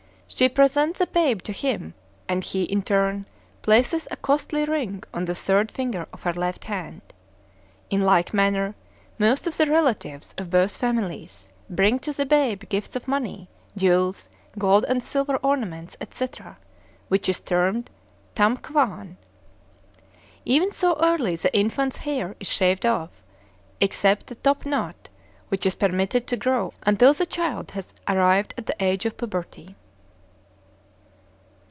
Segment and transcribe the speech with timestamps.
[0.33, 1.93] She present the babe to him,
[2.29, 3.27] and he, in turn,
[3.61, 7.01] places a costly ring on the third finger of her left hand.
[7.89, 8.73] In like manner,
[9.19, 14.29] most of the relatives, of both families, bring to the babe gifts of money, jewels,
[14.57, 16.57] gold and silver ornaments, etc.,
[17.09, 17.89] which is termed
[18.33, 19.17] Tam Kwaan.
[20.45, 23.11] Even so early the infant's hair is shaved off,
[23.81, 25.09] except the top knot,
[25.49, 29.75] which is permitted to grow until the child has arrived at the age of puberty.